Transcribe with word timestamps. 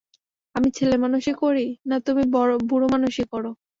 আমি 0.55 0.69
ছেলেমানুষি 0.77 1.33
করি, 1.41 1.65
না 1.85 1.95
তুমি 1.99 2.23
বুড়োমানুষি 2.69 3.23
কর! 3.31 3.43